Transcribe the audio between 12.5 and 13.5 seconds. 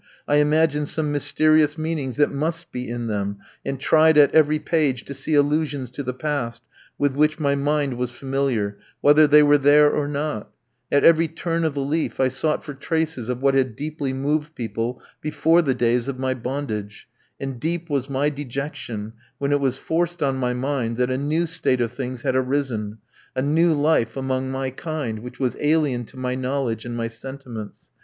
for traces of